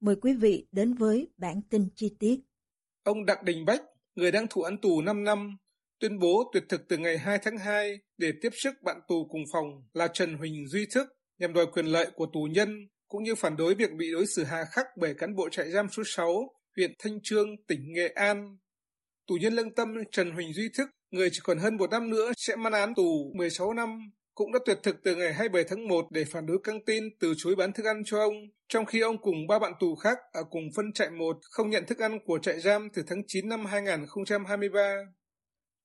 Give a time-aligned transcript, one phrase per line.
[0.00, 2.40] mời quý vị đến với bản tin chi tiết.
[3.02, 3.82] Ông Đặng Đình Bách,
[4.14, 5.56] người đang thụ án tù 5 năm,
[6.00, 9.42] tuyên bố tuyệt thực từ ngày 2 tháng 2 để tiếp sức bạn tù cùng
[9.52, 13.34] phòng là Trần Huỳnh Duy Thức nhằm đòi quyền lợi của tù nhân cũng như
[13.34, 16.50] phản đối việc bị đối xử hà khắc bởi cán bộ trại giam số 6
[16.76, 18.56] huyện Thanh Trương, tỉnh Nghệ An.
[19.26, 22.32] Tù nhân lương tâm Trần Huỳnh Duy Thức, người chỉ còn hơn một năm nữa
[22.36, 23.88] sẽ mãn án tù 16 năm,
[24.40, 27.34] cũng đã tuyệt thực từ ngày 27 tháng 1 để phản đối căng tin từ
[27.36, 28.34] chối bán thức ăn cho ông,
[28.68, 31.86] trong khi ông cùng ba bạn tù khác ở cùng phân trại 1 không nhận
[31.86, 34.96] thức ăn của trại giam từ tháng 9 năm 2023.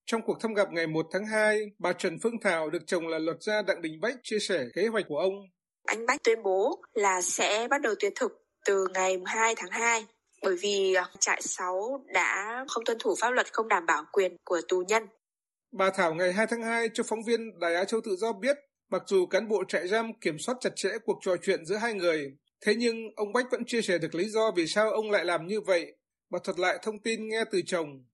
[0.06, 3.20] Trong cuộc thăm gặp ngày 1 tháng 2, bà Trần Phương Thảo được chồng là
[3.20, 5.34] luật gia Đặng Đình Bách chia sẻ kế hoạch của ông.
[5.86, 8.31] Anh Bách tuyên bố là sẽ bắt đầu tuyệt thực
[8.66, 10.06] từ ngày 2 tháng 2
[10.44, 14.38] bởi vì à, trại 6 đã không tuân thủ pháp luật không đảm bảo quyền
[14.45, 15.03] của tù nhân.
[15.78, 18.58] Bà Thảo ngày 2 tháng 2 cho phóng viên Đài Á Châu Tự Do biết,
[18.90, 21.94] mặc dù cán bộ trại giam kiểm soát chặt chẽ cuộc trò chuyện giữa hai
[21.94, 22.31] người,
[22.62, 25.48] thế nhưng ông Bách vẫn chia sẻ được lý do vì sao ông lại làm
[25.48, 25.94] như vậy.
[26.30, 28.06] Bà thuật lại thông tin nghe từ chồng.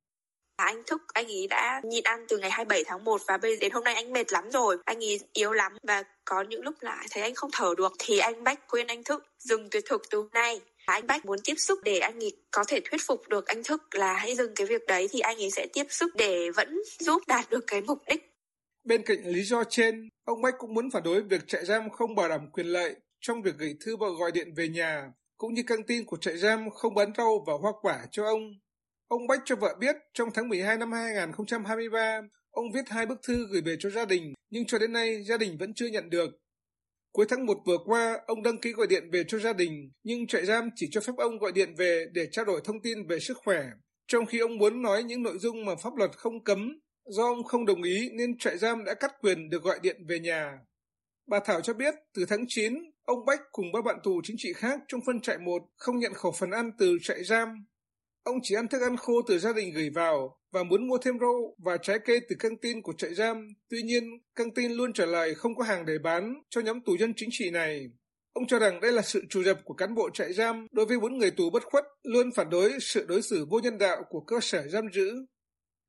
[0.58, 3.58] Dạ, anh thức, anh ấy đã nhịn ăn từ ngày 27 tháng 1 và bây
[3.58, 4.78] đến hôm nay anh mệt lắm rồi.
[4.86, 8.20] Anh ấy yếu lắm và có những lúc lại thấy anh không thở được thì
[8.20, 11.80] anh Bách khuyên anh thức dừng tuyệt thực từ nay anh Bách muốn tiếp xúc
[11.84, 14.82] để anh ấy có thể thuyết phục được anh Thức là hãy dừng cái việc
[14.88, 18.32] đấy thì anh ấy sẽ tiếp xúc để vẫn giúp đạt được cái mục đích.
[18.84, 22.16] Bên cạnh lý do trên, ông Bách cũng muốn phản đối việc trại giam không
[22.16, 25.64] bảo đảm quyền lợi trong việc gửi thư và gọi điện về nhà, cũng như
[25.68, 28.42] căng tin của trại giam không bán rau và hoa quả cho ông.
[29.08, 32.22] Ông Bách cho vợ biết trong tháng 12 năm 2023,
[32.52, 35.38] ông viết hai bức thư gửi về cho gia đình, nhưng cho đến nay gia
[35.38, 36.30] đình vẫn chưa nhận được.
[37.12, 40.28] Cuối tháng 1 vừa qua, ông đăng ký gọi điện về cho gia đình, nhưng
[40.28, 43.20] trại giam chỉ cho phép ông gọi điện về để trao đổi thông tin về
[43.20, 43.66] sức khỏe,
[44.08, 46.80] trong khi ông muốn nói những nội dung mà pháp luật không cấm.
[47.06, 50.20] Do ông không đồng ý nên trại giam đã cắt quyền được gọi điện về
[50.20, 50.60] nhà.
[51.28, 52.74] Bà Thảo cho biết từ tháng 9,
[53.04, 56.14] ông Bách cùng ba bạn tù chính trị khác trong phân trại 1 không nhận
[56.14, 57.66] khẩu phần ăn từ trại giam.
[58.24, 61.20] Ông chỉ ăn thức ăn khô từ gia đình gửi vào và muốn mua thêm
[61.20, 63.48] rau và trái cây từ căng tin của trại giam.
[63.70, 64.04] Tuy nhiên,
[64.36, 67.30] căng tin luôn trả lời không có hàng để bán cho nhóm tù nhân chính
[67.32, 67.88] trị này.
[68.34, 71.00] Ông cho rằng đây là sự trù dập của cán bộ trại giam đối với
[71.00, 74.20] bốn người tù bất khuất, luôn phản đối sự đối xử vô nhân đạo của
[74.20, 75.26] cơ sở giam giữ.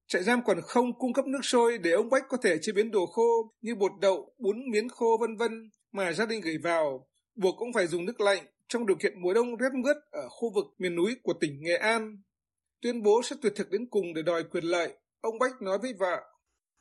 [0.08, 2.90] Trại giam còn không cung cấp nước sôi để ông Bách có thể chế biến
[2.90, 7.08] đồ khô như bột đậu, bún miến khô vân vân mà gia đình gửi vào,
[7.34, 10.52] buộc cũng phải dùng nước lạnh trong điều kiện mùa đông rét mướt ở khu
[10.54, 12.16] vực miền núi của tỉnh Nghệ An.
[12.82, 15.94] Tuyên bố sẽ tuyệt thực đến cùng để đòi quyền lợi, ông Bách nói với
[15.98, 16.22] vợ.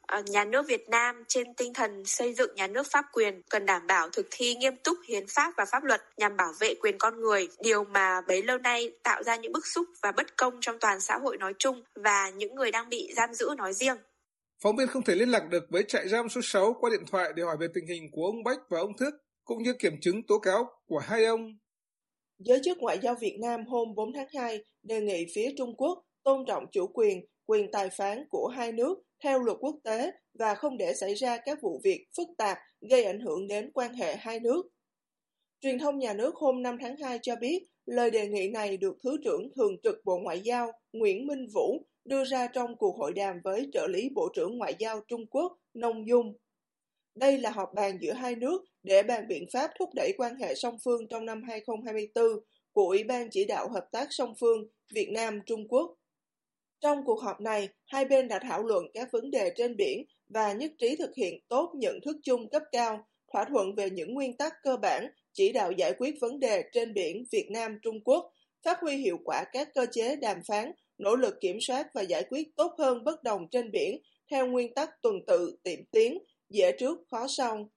[0.07, 3.65] À, nhà nước Việt Nam trên tinh thần xây dựng nhà nước pháp quyền cần
[3.65, 6.97] đảm bảo thực thi nghiêm túc hiến pháp và pháp luật nhằm bảo vệ quyền
[6.97, 10.57] con người, điều mà bấy lâu nay tạo ra những bức xúc và bất công
[10.61, 13.97] trong toàn xã hội nói chung và những người đang bị giam giữ nói riêng.
[14.63, 17.33] Phóng viên không thể liên lạc được với trại giam số 6 qua điện thoại
[17.35, 19.13] để hỏi về tình hình của ông Bách và ông Thức,
[19.43, 21.57] cũng như kiểm chứng tố cáo của hai ông.
[22.45, 26.03] Giới chức Ngoại giao Việt Nam hôm 4 tháng 2 đề nghị phía Trung Quốc
[26.23, 30.55] tôn trọng chủ quyền, quyền tài phán của hai nước theo luật quốc tế và
[30.55, 32.57] không để xảy ra các vụ việc phức tạp
[32.89, 34.67] gây ảnh hưởng đến quan hệ hai nước.
[35.61, 38.97] Truyền thông nhà nước hôm 5 tháng 2 cho biết lời đề nghị này được
[39.03, 43.13] Thứ trưởng Thường trực Bộ Ngoại giao Nguyễn Minh Vũ đưa ra trong cuộc hội
[43.13, 46.33] đàm với trợ lý Bộ trưởng Ngoại giao Trung Quốc Nông Dung.
[47.15, 50.55] Đây là họp bàn giữa hai nước để bàn biện pháp thúc đẩy quan hệ
[50.55, 52.25] song phương trong năm 2024
[52.71, 55.97] của Ủy ban chỉ đạo hợp tác song phương Việt Nam-Trung Quốc.
[56.81, 60.53] Trong cuộc họp này, hai bên đã thảo luận các vấn đề trên biển và
[60.53, 64.37] nhất trí thực hiện tốt nhận thức chung cấp cao, thỏa thuận về những nguyên
[64.37, 68.33] tắc cơ bản chỉ đạo giải quyết vấn đề trên biển Việt Nam-Trung Quốc,
[68.63, 72.23] phát huy hiệu quả các cơ chế đàm phán, nỗ lực kiểm soát và giải
[72.29, 74.01] quyết tốt hơn bất đồng trên biển
[74.31, 76.17] theo nguyên tắc tuần tự tiệm tiến,
[76.49, 77.69] dễ trước khó sau.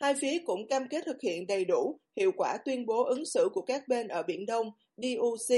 [0.00, 3.48] Hai phía cũng cam kết thực hiện đầy đủ, hiệu quả tuyên bố ứng xử
[3.52, 5.56] của các bên ở Biển Đông, DOC,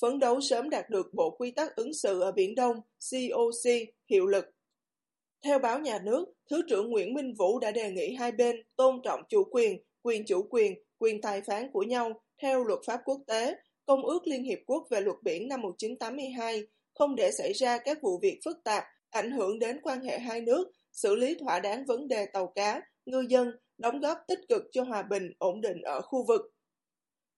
[0.00, 2.76] phấn đấu sớm đạt được Bộ Quy tắc ứng xử ở Biển Đông,
[3.10, 3.72] COC,
[4.10, 4.44] hiệu lực.
[5.44, 9.00] Theo báo nhà nước, Thứ trưởng Nguyễn Minh Vũ đã đề nghị hai bên tôn
[9.04, 13.20] trọng chủ quyền, quyền chủ quyền, quyền tài phán của nhau theo luật pháp quốc
[13.26, 13.54] tế,
[13.86, 16.62] Công ước Liên Hiệp Quốc về luật biển năm 1982,
[16.94, 20.40] không để xảy ra các vụ việc phức tạp, ảnh hưởng đến quan hệ hai
[20.40, 23.50] nước, xử lý thỏa đáng vấn đề tàu cá, ngư dân,
[23.82, 26.40] đóng góp tích cực cho hòa bình, ổn định ở khu vực.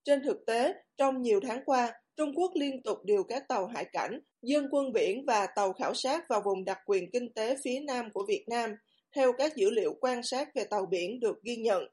[0.04, 3.84] Trên thực tế, trong nhiều tháng qua, Trung Quốc liên tục điều các tàu hải
[3.92, 7.80] cảnh, dân quân biển và tàu khảo sát vào vùng đặc quyền kinh tế phía
[7.80, 8.74] nam của Việt Nam,
[9.16, 11.84] theo các dữ liệu quan sát về tàu biển được ghi nhận.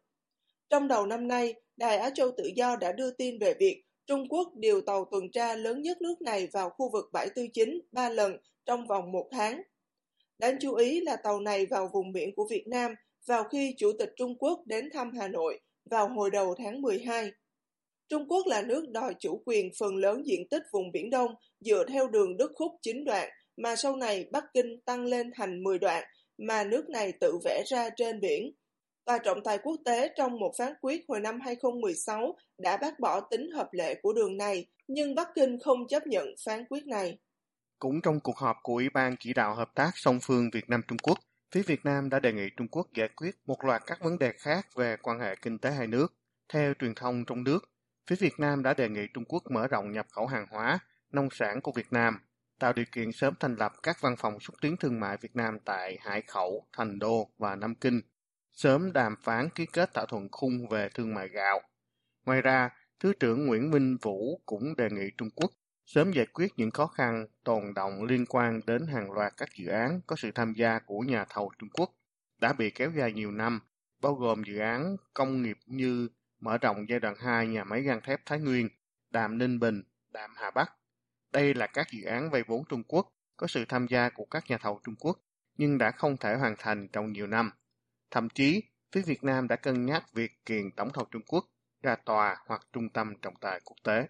[0.70, 4.30] Trong đầu năm nay, Đài Á Châu Tự Do đã đưa tin về việc Trung
[4.30, 7.80] Quốc điều tàu tuần tra lớn nhất nước này vào khu vực bãi tư chính
[7.92, 9.62] ba lần trong vòng một tháng.
[10.38, 12.96] Đáng chú ý là tàu này vào vùng biển của Việt Nam
[13.28, 15.60] vào khi Chủ tịch Trung Quốc đến thăm Hà Nội
[15.90, 17.32] vào hồi đầu tháng 12.
[18.10, 21.84] Trung Quốc là nước đòi chủ quyền phần lớn diện tích vùng Biển Đông dựa
[21.88, 25.80] theo đường đất khúc 9 đoạn mà sau này Bắc Kinh tăng lên thành 10
[25.80, 26.04] đoạn
[26.38, 28.52] mà nước này tự vẽ ra trên biển.
[29.06, 33.20] Tòa trọng tài quốc tế trong một phán quyết hồi năm 2016 đã bác bỏ
[33.20, 37.18] tính hợp lệ của đường này, nhưng Bắc Kinh không chấp nhận phán quyết này.
[37.80, 40.98] Cũng trong cuộc họp của Ủy ban chỉ đạo hợp tác song phương Việt Nam-Trung
[41.04, 41.20] Quốc,
[41.52, 44.34] phía Việt Nam đã đề nghị Trung Quốc giải quyết một loạt các vấn đề
[44.38, 46.14] khác về quan hệ kinh tế hai nước.
[46.54, 47.60] Theo truyền thông trong nước,
[48.08, 50.80] phía Việt Nam đã đề nghị Trung Quốc mở rộng nhập khẩu hàng hóa,
[51.12, 52.20] nông sản của Việt Nam,
[52.60, 55.58] tạo điều kiện sớm thành lập các văn phòng xúc tiến thương mại Việt Nam
[55.66, 58.02] tại Hải Khẩu, Thành Đô và Nam Kinh,
[58.52, 61.62] sớm đàm phán ký kết thỏa thuận khung về thương mại gạo.
[62.26, 62.70] Ngoài ra,
[63.02, 65.52] Thứ trưởng Nguyễn Minh Vũ cũng đề nghị Trung Quốc
[65.94, 69.68] sớm giải quyết những khó khăn tồn động liên quan đến hàng loạt các dự
[69.68, 71.92] án có sự tham gia của nhà thầu Trung Quốc
[72.42, 73.60] đã bị kéo dài nhiều năm,
[74.02, 76.10] bao gồm dự án công nghiệp như
[76.40, 78.70] mở rộng giai đoạn 2 nhà máy gang thép Thái Nguyên,
[79.10, 80.74] Đàm Ninh Bình, Đàm Hà Bắc.
[81.32, 84.44] Đây là các dự án vay vốn Trung Quốc có sự tham gia của các
[84.48, 85.20] nhà thầu Trung Quốc
[85.58, 87.52] nhưng đã không thể hoàn thành trong nhiều năm.
[88.12, 91.46] Thậm chí, phía Việt Nam đã cân nhắc việc kiện tổng thầu Trung Quốc
[91.84, 94.08] ra tòa hoặc trung tâm trọng tài quốc tế.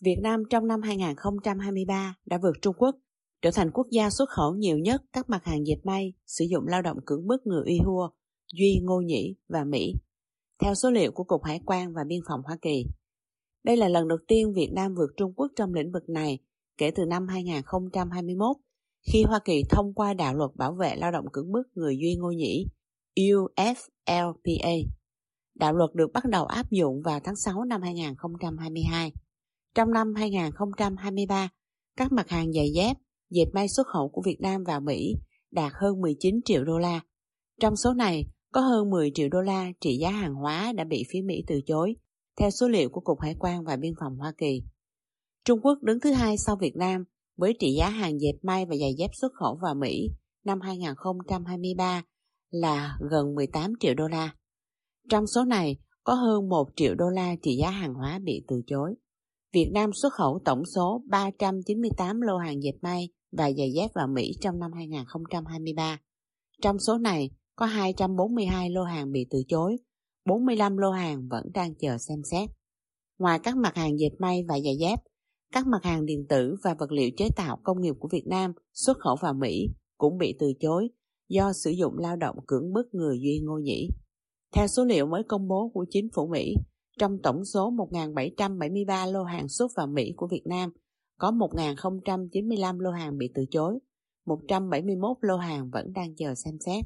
[0.00, 2.96] Việt Nam trong năm 2023 đã vượt Trung Quốc,
[3.42, 6.66] trở thành quốc gia xuất khẩu nhiều nhất các mặt hàng dệt may sử dụng
[6.66, 7.78] lao động cưỡng bức người Uy
[8.52, 9.92] Duy Ngô Nhĩ và Mỹ,
[10.62, 12.84] theo số liệu của Cục Hải quan và Biên phòng Hoa Kỳ.
[13.64, 16.38] Đây là lần đầu tiên Việt Nam vượt Trung Quốc trong lĩnh vực này
[16.78, 18.56] kể từ năm 2021,
[19.12, 22.16] khi Hoa Kỳ thông qua đạo luật bảo vệ lao động cưỡng bức người Duy
[22.16, 22.66] Ngô Nhĩ
[23.16, 24.88] UFLPA.
[25.54, 29.12] Đạo luật được bắt đầu áp dụng vào tháng 6 năm 2022.
[29.76, 31.48] Trong năm 2023,
[31.96, 32.96] các mặt hàng giày dép,
[33.30, 35.14] dệt may xuất khẩu của Việt Nam vào Mỹ
[35.50, 37.00] đạt hơn 19 triệu đô la.
[37.60, 41.04] Trong số này, có hơn 10 triệu đô la trị giá hàng hóa đã bị
[41.10, 41.94] phía Mỹ từ chối,
[42.38, 44.62] theo số liệu của Cục Hải quan và Biên phòng Hoa Kỳ.
[45.44, 47.04] Trung Quốc đứng thứ hai sau Việt Nam
[47.36, 50.08] với trị giá hàng dệt may và giày dép xuất khẩu vào Mỹ
[50.44, 52.02] năm 2023
[52.50, 54.34] là gần 18 triệu đô la.
[55.08, 58.62] Trong số này, có hơn 1 triệu đô la trị giá hàng hóa bị từ
[58.66, 58.94] chối.
[59.56, 64.08] Việt Nam xuất khẩu tổng số 398 lô hàng dệt may và giày dép vào
[64.08, 65.98] Mỹ trong năm 2023.
[66.62, 69.76] Trong số này, có 242 lô hàng bị từ chối,
[70.26, 72.50] 45 lô hàng vẫn đang chờ xem xét.
[73.18, 74.98] Ngoài các mặt hàng dệt may và giày dép,
[75.52, 78.52] các mặt hàng điện tử và vật liệu chế tạo công nghiệp của Việt Nam
[78.72, 79.66] xuất khẩu vào Mỹ
[79.98, 80.88] cũng bị từ chối
[81.28, 83.88] do sử dụng lao động cưỡng bức người Duy Ngô Nhĩ.
[84.54, 86.54] Theo số liệu mới công bố của chính phủ Mỹ,
[86.98, 90.70] trong tổng số 1.773 lô hàng xuất vào Mỹ của Việt Nam,
[91.18, 93.78] có 1.095 lô hàng bị từ chối,
[94.26, 96.84] 171 lô hàng vẫn đang chờ xem xét.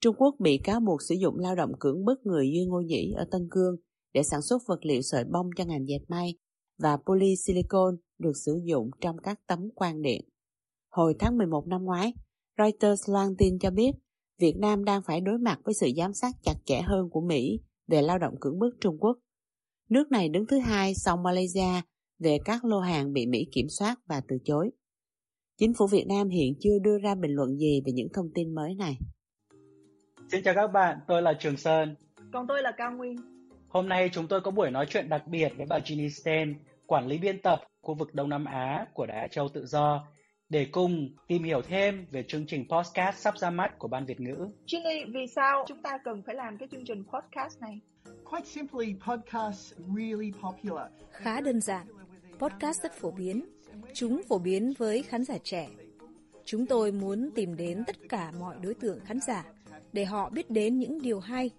[0.00, 3.12] Trung Quốc bị cáo buộc sử dụng lao động cưỡng bức người Duy Ngô Nhĩ
[3.16, 3.76] ở Tân Cương
[4.14, 6.34] để sản xuất vật liệu sợi bông cho ngành dệt may
[6.78, 10.28] và polysilicon được sử dụng trong các tấm quang điện.
[10.90, 12.12] Hồi tháng 11 năm ngoái,
[12.58, 13.92] Reuters loan tin cho biết
[14.38, 17.60] Việt Nam đang phải đối mặt với sự giám sát chặt chẽ hơn của Mỹ
[17.92, 19.18] về lao động cưỡng bức Trung Quốc.
[19.88, 21.80] Nước này đứng thứ hai sau Malaysia
[22.18, 24.70] về các lô hàng bị Mỹ kiểm soát và từ chối.
[25.58, 28.54] Chính phủ Việt Nam hiện chưa đưa ra bình luận gì về những thông tin
[28.54, 28.98] mới này.
[30.32, 31.94] Xin chào các bạn, tôi là Trường Sơn.
[32.32, 33.16] Còn tôi là Cao Nguyên.
[33.68, 36.54] Hôm nay chúng tôi có buổi nói chuyện đặc biệt với bà Ginny Sten,
[36.86, 40.06] quản lý biên tập khu vực Đông Nam Á của Đài Châu Tự Do
[40.52, 44.20] để cùng tìm hiểu thêm về chương trình podcast sắp ra mắt của Ban Việt
[44.20, 44.48] ngữ.
[44.66, 47.80] Ginny, vì sao chúng ta cần phải làm cái chương trình podcast này?
[48.24, 50.86] Quite simply, podcasts really popular.
[51.10, 51.86] Khá đơn giản,
[52.38, 53.44] podcast rất phổ biến.
[53.94, 55.68] Chúng phổ biến với khán giả trẻ.
[56.44, 59.44] Chúng tôi muốn tìm đến tất cả mọi đối tượng khán giả
[59.92, 61.50] để họ biết đến những điều hay,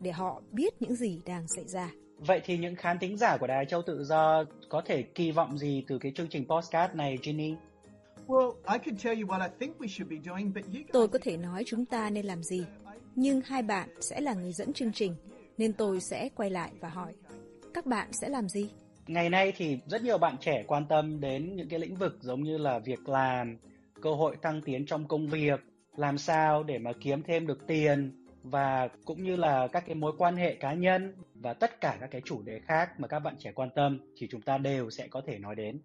[0.00, 1.90] để họ biết những gì đang xảy ra.
[2.18, 5.58] Vậy thì những khán thính giả của Đài Châu Tự Do có thể kỳ vọng
[5.58, 7.54] gì từ cái chương trình postcard này, Ginny?
[10.92, 12.64] Tôi có thể nói chúng ta nên làm gì,
[13.14, 15.14] nhưng hai bạn sẽ là người dẫn chương trình,
[15.58, 17.14] nên tôi sẽ quay lại và hỏi,
[17.74, 18.70] các bạn sẽ làm gì?
[19.06, 22.42] Ngày nay thì rất nhiều bạn trẻ quan tâm đến những cái lĩnh vực giống
[22.42, 23.58] như là việc làm,
[24.02, 25.60] cơ hội tăng tiến trong công việc,
[25.96, 30.12] làm sao để mà kiếm thêm được tiền và cũng như là các cái mối
[30.18, 33.34] quan hệ cá nhân và tất cả các cái chủ đề khác mà các bạn
[33.38, 35.80] trẻ quan tâm thì chúng ta đều sẽ có thể nói đến.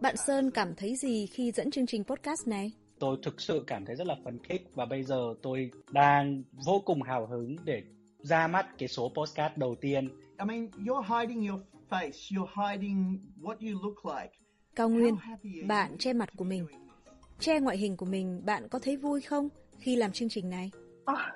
[0.00, 2.72] Bạn Sơn cảm thấy gì khi dẫn chương trình podcast này?
[2.98, 6.82] Tôi thực sự cảm thấy rất là phấn khích và bây giờ tôi đang vô
[6.84, 7.82] cùng hào hứng để
[8.18, 10.08] ra mắt cái số postcard đầu tiên.
[10.38, 14.32] I mean, you're hiding your face, you're hiding what you look like.
[14.76, 15.16] Cao Nguyên,
[15.66, 16.66] bạn che mặt của mình.
[17.40, 19.48] Che ngoại hình của mình, bạn có thấy vui không
[19.78, 20.70] khi làm chương trình này?
[21.04, 21.32] À,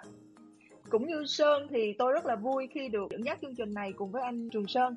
[0.91, 3.93] cũng như Sơn thì tôi rất là vui khi được dẫn dắt chương trình này
[3.97, 4.97] cùng với anh Trường Sơn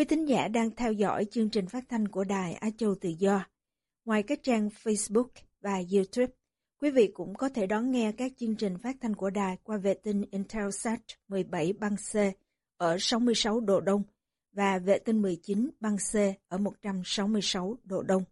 [0.00, 3.08] Quý thính giả đang theo dõi chương trình phát thanh của Đài Á Châu Tự
[3.08, 3.44] Do.
[4.04, 5.28] Ngoài các trang Facebook
[5.60, 6.32] và YouTube,
[6.80, 9.76] quý vị cũng có thể đón nghe các chương trình phát thanh của đài qua
[9.76, 12.16] vệ tinh Intelsat 17 băng C
[12.76, 14.02] ở 66 độ Đông
[14.52, 16.16] và vệ tinh 19 băng C
[16.48, 18.22] ở 166 độ Đông.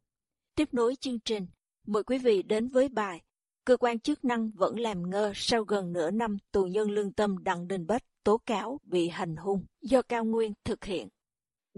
[0.57, 1.47] Tiếp nối chương trình,
[1.87, 3.23] mời quý vị đến với bài
[3.65, 7.45] Cơ quan chức năng vẫn làm ngơ sau gần nửa năm tù nhân lương tâm
[7.45, 11.09] Đặng Đình Bách tố cáo bị hành hung do Cao Nguyên thực hiện.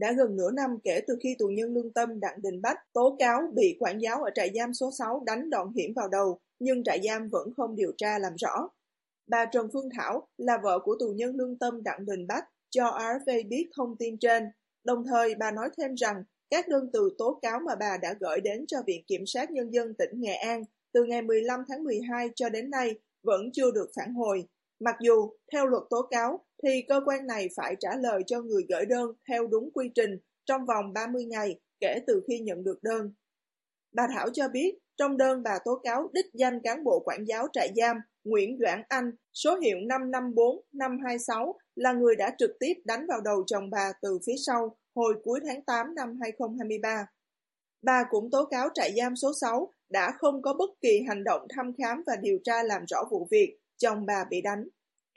[0.00, 3.16] Đã gần nửa năm kể từ khi tù nhân lương tâm Đặng Đình Bách tố
[3.18, 6.84] cáo bị quản giáo ở trại giam số 6 đánh đòn hiểm vào đầu, nhưng
[6.84, 8.68] trại giam vẫn không điều tra làm rõ.
[9.26, 12.84] Bà Trần Phương Thảo là vợ của tù nhân lương tâm Đặng Đình Bách cho
[12.84, 14.44] RFA biết thông tin trên.
[14.84, 18.40] Đồng thời bà nói thêm rằng các đơn từ tố cáo mà bà đã gửi
[18.40, 22.30] đến cho Viện Kiểm sát Nhân dân tỉnh Nghệ An từ ngày 15 tháng 12
[22.34, 24.44] cho đến nay vẫn chưa được phản hồi.
[24.80, 28.62] Mặc dù, theo luật tố cáo, thì cơ quan này phải trả lời cho người
[28.68, 32.82] gửi đơn theo đúng quy trình trong vòng 30 ngày kể từ khi nhận được
[32.82, 33.12] đơn.
[33.92, 37.46] Bà Thảo cho biết, trong đơn bà tố cáo đích danh cán bộ quản giáo
[37.52, 43.20] trại giam Nguyễn Doãn Anh, số hiệu 554526, là người đã trực tiếp đánh vào
[43.20, 47.06] đầu chồng bà từ phía sau hồi cuối tháng 8 năm 2023.
[47.82, 51.46] Bà cũng tố cáo trại giam số 6 đã không có bất kỳ hành động
[51.56, 54.64] thăm khám và điều tra làm rõ vụ việc chồng bà bị đánh.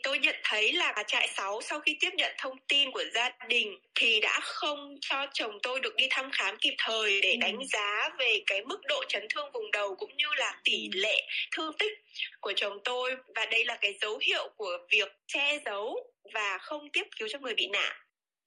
[0.04, 3.68] Tôi nhận thấy là trại 6 sau khi tiếp nhận thông tin của gia đình
[3.96, 7.38] thì đã không cho chồng tôi được đi thăm khám kịp thời để ừ.
[7.42, 11.00] đánh giá về cái mức độ chấn thương vùng đầu cũng như là tỷ ừ.
[11.00, 11.22] lệ
[11.56, 11.94] thương tích
[12.42, 15.96] của chồng tôi và đây là cái dấu hiệu của việc che giấu
[16.34, 17.92] và không tiếp cứu cho người bị nạn.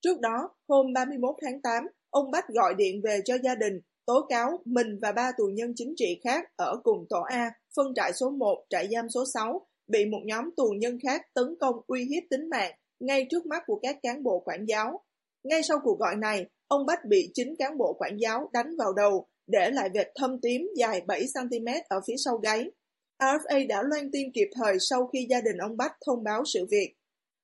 [0.01, 3.73] Trước đó, hôm 31 tháng 8, ông Bách gọi điện về cho gia đình
[4.05, 7.87] tố cáo mình và ba tù nhân chính trị khác ở cùng tổ A, phân
[7.95, 11.75] trại số 1, trại giam số 6 bị một nhóm tù nhân khác tấn công
[11.87, 15.03] uy hiếp tính mạng ngay trước mắt của các cán bộ quản giáo.
[15.43, 18.93] Ngay sau cuộc gọi này, ông Bách bị chính cán bộ quản giáo đánh vào
[18.93, 22.71] đầu, để lại vệt thâm tím dài 7cm ở phía sau gáy.
[23.19, 26.65] RFA đã loan tin kịp thời sau khi gia đình ông Bách thông báo sự
[26.71, 26.93] việc.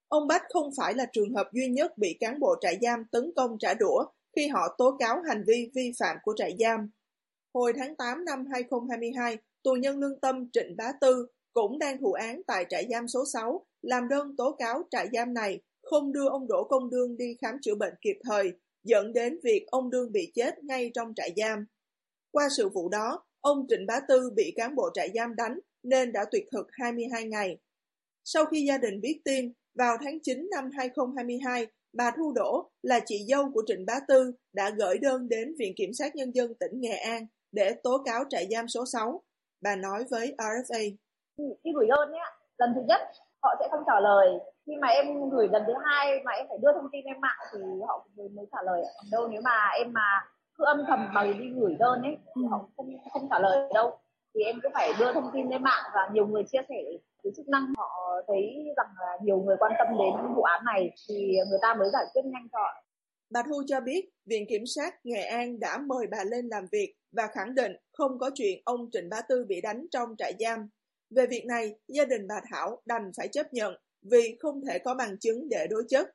[0.08, 3.32] Ông Bách không phải là trường hợp duy nhất bị cán bộ trại giam tấn
[3.36, 6.90] công trả đũa khi họ tố cáo hành vi vi phạm của trại giam.
[7.54, 12.12] Hồi tháng 8 năm 2022, tù nhân lương tâm Trịnh Bá Tư cũng đang thụ
[12.12, 16.28] án tại trại giam số 6, làm đơn tố cáo trại giam này không đưa
[16.30, 18.52] ông Đỗ Công Đương đi khám chữa bệnh kịp thời,
[18.84, 21.66] dẫn đến việc ông Đương bị chết ngay trong trại giam.
[22.32, 26.12] Qua sự vụ đó, ông Trịnh Bá Tư bị cán bộ trại giam đánh nên
[26.12, 27.58] đã tuyệt thực 22 ngày.
[28.24, 33.00] Sau khi gia đình biết tin, vào tháng 9 năm 2022, bà Thu Đỗ là
[33.06, 36.54] chị dâu của Trịnh Bá Tư đã gửi đơn đến Viện Kiểm sát Nhân dân
[36.60, 39.24] tỉnh Nghệ An để tố cáo trại giam số 6.
[39.62, 40.96] Bà nói với RFA.
[41.64, 42.20] Khi gửi đơn ấy,
[42.58, 43.02] lần thứ nhất
[43.44, 44.28] họ sẽ không trả lời.
[44.66, 47.40] Khi mà em gửi lần thứ hai mà em phải đưa thông tin lên mạng
[47.52, 48.84] thì họ mới, mới trả lời.
[49.12, 50.22] Đâu nếu mà em mà
[50.56, 54.00] cứ âm thầm bằng đi gửi đơn ấy thì họ không không trả lời đâu.
[54.36, 56.84] Thì em cứ phải đưa thông tin lên mạng và nhiều người chia sẻ
[57.24, 60.92] cái chức năng họ thấy rằng là nhiều người quan tâm đến vụ án này
[61.10, 62.60] thì người ta mới giải quyết nhanh cho
[63.30, 66.96] Bà Thu cho biết Viện Kiểm sát Nghệ An đã mời bà lên làm việc
[67.12, 70.70] và khẳng định không có chuyện ông Trịnh Bá Tư bị đánh trong trại giam.
[71.16, 73.74] Về việc này, gia đình bà Thảo đành phải chấp nhận
[74.12, 76.08] vì không thể có bằng chứng để đối chất.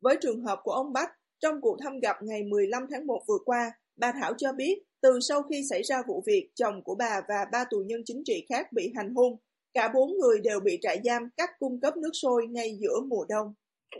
[0.00, 3.38] Với trường hợp của ông Bách, trong cuộc thăm gặp ngày 15 tháng 1 vừa
[3.44, 7.20] qua, bà Thảo cho biết từ sau khi xảy ra vụ việc chồng của bà
[7.28, 9.36] và ba tù nhân chính trị khác bị hành hung,
[9.74, 13.24] cả bốn người đều bị trại giam cắt cung cấp nước sôi ngay giữa mùa
[13.28, 13.54] đông.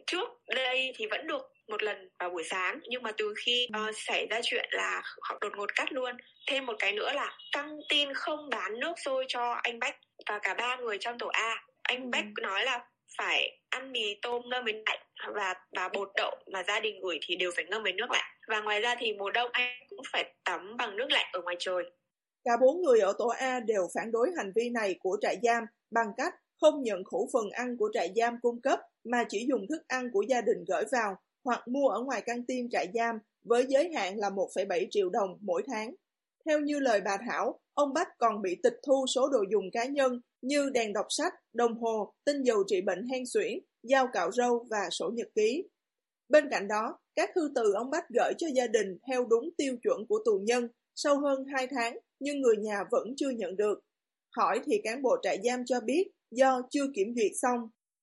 [0.07, 3.95] Trước đây thì vẫn được một lần vào buổi sáng nhưng mà từ khi uh,
[3.97, 6.17] xảy ra chuyện là họ đột ngột cắt luôn
[6.51, 9.97] thêm một cái nữa là căng tin không bán nước sôi cho anh bách
[10.29, 11.65] và cả ba người trong tổ a.
[11.83, 12.87] Anh bách nói là
[13.19, 15.01] phải ăn mì tôm ngâm với lạnh
[15.35, 18.35] và và bột đậu mà gia đình gửi thì đều phải ngâm với nước lạnh.
[18.49, 21.57] Và ngoài ra thì mùa đông anh cũng phải tắm bằng nước lạnh ở ngoài
[21.59, 21.85] trời.
[22.45, 25.65] Cả bốn người ở tổ A đều phản đối hành vi này của trại giam
[25.91, 29.67] bằng cách không nhận khẩu phần ăn của trại giam cung cấp mà chỉ dùng
[29.69, 33.19] thức ăn của gia đình gửi vào hoặc mua ở ngoài căng tin trại giam
[33.45, 35.95] với giới hạn là 1,7 triệu đồng mỗi tháng.
[36.47, 39.85] Theo như lời bà Thảo, ông Bách còn bị tịch thu số đồ dùng cá
[39.85, 44.33] nhân như đèn đọc sách, đồng hồ, tinh dầu trị bệnh hen suyễn, dao cạo
[44.33, 45.65] râu và sổ nhật ký.
[46.29, 49.77] Bên cạnh đó, các thư từ ông Bách gửi cho gia đình theo đúng tiêu
[49.83, 53.81] chuẩn của tù nhân sau hơn 2 tháng nhưng người nhà vẫn chưa nhận được.
[54.37, 57.61] Hỏi thì cán bộ trại giam cho biết do chưa kiểm duyệt xong,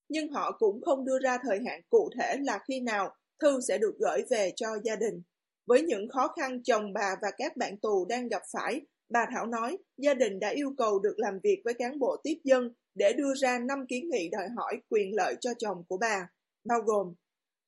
[0.09, 3.77] nhưng họ cũng không đưa ra thời hạn cụ thể là khi nào thư sẽ
[3.77, 5.21] được gửi về cho gia đình.
[5.69, 9.45] Với những khó khăn chồng bà và các bạn tù đang gặp phải, bà Thảo
[9.45, 13.13] nói gia đình đã yêu cầu được làm việc với cán bộ tiếp dân để
[13.17, 16.29] đưa ra 5 kiến nghị đòi hỏi quyền lợi cho chồng của bà,
[16.63, 17.13] bao gồm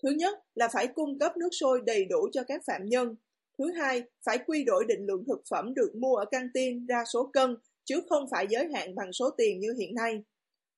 [0.03, 3.15] Thứ nhất là phải cung cấp nước sôi đầy đủ cho các phạm nhân.
[3.57, 7.03] Thứ hai, phải quy đổi định lượng thực phẩm được mua ở căng tin ra
[7.13, 10.23] số cân, chứ không phải giới hạn bằng số tiền như hiện nay.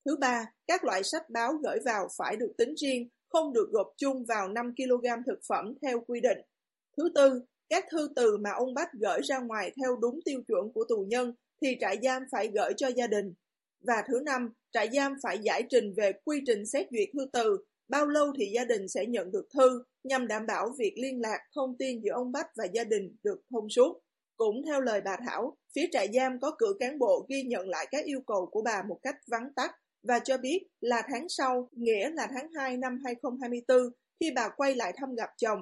[0.05, 3.93] Thứ ba, các loại sách báo gửi vào phải được tính riêng không được gộp
[3.97, 6.37] chung vào 5 kg thực phẩm theo quy định.
[6.97, 10.71] Thứ tư, các thư từ mà ông Bách gửi ra ngoài theo đúng tiêu chuẩn
[10.73, 13.33] của tù nhân thì trại giam phải gửi cho gia đình.
[13.87, 17.57] Và thứ năm, trại giam phải giải trình về quy trình xét duyệt thư từ,
[17.87, 21.39] bao lâu thì gia đình sẽ nhận được thư nhằm đảm bảo việc liên lạc
[21.55, 23.99] thông tin giữa ông Bách và gia đình được thông suốt.
[24.37, 27.87] Cũng theo lời bà Thảo, phía trại giam có cử cán bộ ghi nhận lại
[27.91, 29.71] các yêu cầu của bà một cách vắn tắt
[30.07, 33.77] và cho biết là tháng sau, nghĩa là tháng 2 năm 2024,
[34.19, 35.59] khi bà quay lại thăm gặp chồng,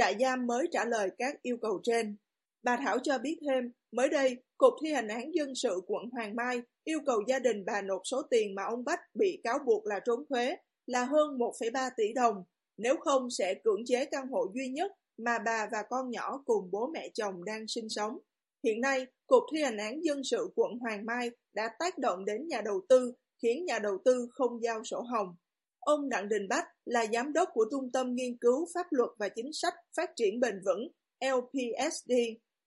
[0.00, 2.16] trại giam mới trả lời các yêu cầu trên.
[2.62, 6.36] Bà Thảo cho biết thêm, mới đây, Cục Thi hành án dân sự quận Hoàng
[6.36, 9.86] Mai yêu cầu gia đình bà nộp số tiền mà ông Bách bị cáo buộc
[9.86, 12.44] là trốn thuế là hơn 1,3 tỷ đồng,
[12.76, 16.70] nếu không sẽ cưỡng chế căn hộ duy nhất mà bà và con nhỏ cùng
[16.70, 18.18] bố mẹ chồng đang sinh sống.
[18.64, 22.48] Hiện nay, Cục Thi hành án dân sự quận Hoàng Mai đã tác động đến
[22.48, 25.36] nhà đầu tư khiến nhà đầu tư không giao sổ hồng.
[25.80, 29.28] Ông Đặng Đình Bách là giám đốc của Trung tâm Nghiên cứu Pháp luật và
[29.28, 30.88] Chính sách Phát triển Bền vững
[31.20, 32.12] LPSD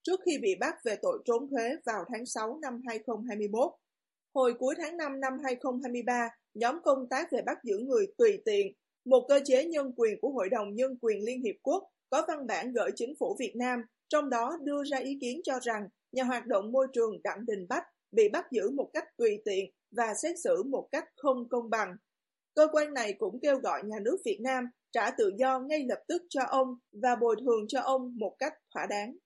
[0.04, 3.72] trước khi bị bắt về tội trốn thuế vào tháng 6 năm 2021.
[4.34, 8.74] Hồi cuối tháng 5 năm 2023, nhóm công tác về bắt giữ người tùy tiện,
[9.06, 12.48] một cơ chế nhân quyền của Hội đồng Nhân quyền Liên Hiệp Quốc có văn
[12.48, 16.24] bản gửi chính phủ Việt Nam, trong đó đưa ra ý kiến cho rằng nhà
[16.24, 20.14] hoạt động môi trường Đặng Đình Bách bị bắt giữ một cách tùy tiện và
[20.22, 21.96] xét xử một cách không công bằng.
[22.56, 26.00] Cơ quan này cũng kêu gọi nhà nước Việt Nam trả tự do ngay lập
[26.08, 26.68] tức cho ông
[27.02, 29.18] và bồi thường cho ông một cách thỏa đáng.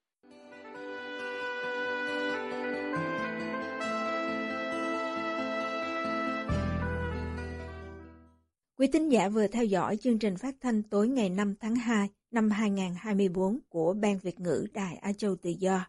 [8.78, 12.08] Quý tín giả vừa theo dõi chương trình phát thanh tối ngày 5 tháng 2
[12.30, 15.86] năm 2024 của Ban Việt ngữ Đài Á Châu Tự Do.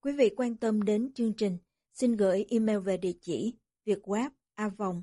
[0.00, 1.58] Quý vị quan tâm đến chương trình,
[1.92, 3.54] xin gửi email về địa chỉ
[3.86, 5.02] vietweb a vòng